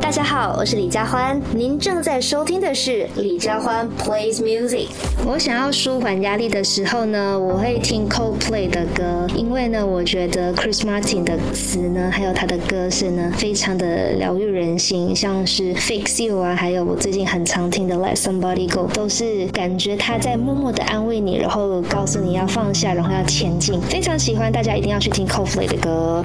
[0.00, 4.86] 大家好，我是李佳欢，您正在收听的是李佳欢 plays music。
[5.26, 26.24] 我想要舒缓压力的时候呢，我会听 Coldplay 的歌，因为呢，我觉得 Chris Martin 的词呢，还有他的歌声呢，非常的疗愈人心，像是 Fix You 啊，还有我最近很常听的 Let Somebody Go，都是感觉他在默默的安慰你，然后告诉你要放下，然后要前进，非常喜欢，大家一定要去听 Coldplay 的歌。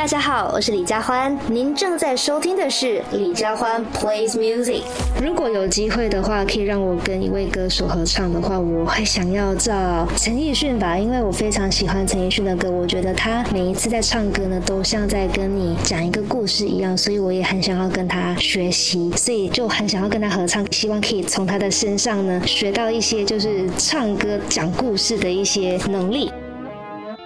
[0.00, 4.80] 大家好，我是李佳欢，您正在收听的是李佳欢 plays music。
[5.22, 26.32] 如果有机会的话，可以让我跟一位歌手合唱的话，我会想要找陈奕迅吧，因为我非常喜欢陈奕迅的歌，我觉得他每一次在唱歌呢，都像在跟你讲一个故事一样，所以我也很想要跟他学习，所以就很想要跟他合唱，希望可以从他的身上呢学到一些就是唱歌讲故事的一些能力。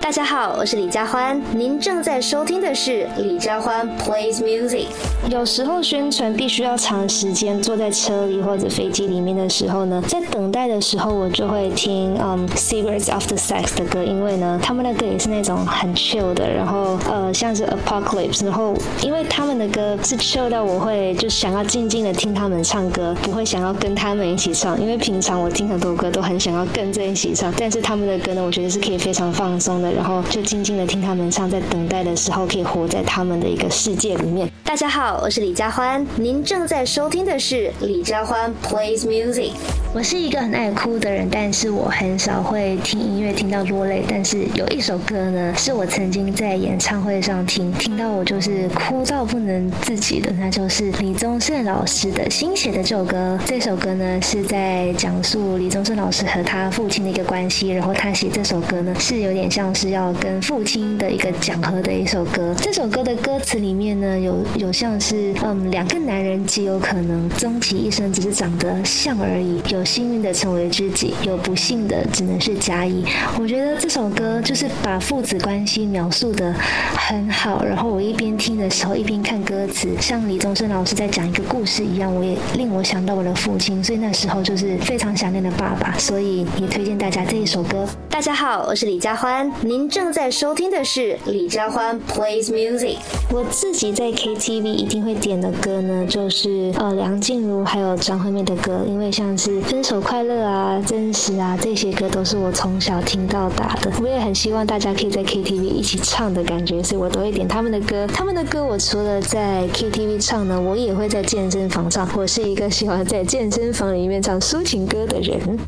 [0.05, 4.89] 大家好，我是李佳欢，您正在收听的是李佳欢 plays music。
[5.31, 29.94] 有时候宣传必须要长时间坐在车里或者飞机里面的时候呢，在等待的时候，我就会听嗯 Cigarettes After Sex 的歌，因为呢，他们的歌也是那种很 chill 的，然后呃像是 Apocalypse，然后因为他们的歌是 chill 到我会就想要静静的听他们唱歌，不会想要跟他们一起唱，因为平常我听很多歌都很想要跟着一起唱，但是他们的歌呢，我觉得是可以非常放松的。
[29.95, 34.51] 然后就静静的听他们唱，在等待的时候可以活在他们的一个世界里面。
[34.65, 39.53] 大家好，我是李佳欢，您正在收听的是李佳欢 plays music。
[39.93, 44.03] 我是一个很爱哭的人，但是我很少会听音乐听到落泪。
[44.09, 53.39] 但是有一首歌呢，是我曾经在演唱会上听，听到我就是哭到不能自己的，那就是李宗盛老师的新写的这首歌。
[53.47, 62.55] 这首歌呢是在讲述李宗盛老师和他父亲的一个关系，然后他写这首歌呢是有点像是是要跟父亲的一个讲和的一首歌。
[62.57, 69.85] 这首歌的歌词里面呢有有像是嗯两个男人极有可能终其一生只是长得像而已，有。
[69.85, 73.05] 幸运的成为知己，有不幸的只能是甲乙。
[73.39, 76.53] 我觉得这首歌就是把父子关系描述的
[76.97, 77.63] 很好。
[77.63, 83.85] 然后我一边听的时候，一边看歌词，像李宗盛老师在讲一个故事一样，我也令我想到我的父亲。
[83.85, 85.95] 所以那时候就是非常想念的爸爸。
[85.99, 87.87] 所以也推荐大家这一首歌。
[88.09, 92.97] 大家好，我是李佳欢，您正在收听的是李佳欢 plays music。
[93.33, 99.61] 我自己在 KTV 一定会点的歌呢，就是呃梁静茹还有张惠妹的歌，因为像是。
[99.63, 103.91] 分手快乐啊，真实啊，这些歌都是我从小听到大的。
[104.01, 108.07] 我也很希望大家可以在 KTV 一起唱的感觉，所以我都会点他们的歌。
[108.07, 112.09] 他们的歌我除了在 KTV 唱呢，我也会在健身房唱。
[112.17, 115.59] 我是一个喜欢在健身房里面唱抒情歌的人。